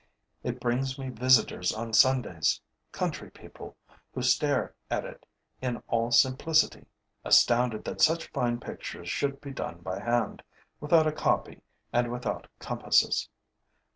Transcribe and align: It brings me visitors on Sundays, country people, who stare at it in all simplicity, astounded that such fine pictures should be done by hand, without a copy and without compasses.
It 0.41 0.59
brings 0.59 0.97
me 0.97 1.09
visitors 1.09 1.71
on 1.71 1.93
Sundays, 1.93 2.59
country 2.91 3.29
people, 3.29 3.77
who 4.15 4.23
stare 4.23 4.73
at 4.89 5.05
it 5.05 5.27
in 5.61 5.83
all 5.89 6.09
simplicity, 6.09 6.87
astounded 7.23 7.83
that 7.85 8.01
such 8.01 8.29
fine 8.31 8.59
pictures 8.59 9.11
should 9.11 9.39
be 9.41 9.51
done 9.51 9.81
by 9.81 9.99
hand, 9.99 10.41
without 10.79 11.05
a 11.05 11.11
copy 11.11 11.61
and 11.93 12.11
without 12.11 12.47
compasses. 12.57 13.29